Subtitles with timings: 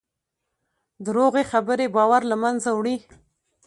[1.05, 2.97] دروغې خبرې باور له منځه وړي.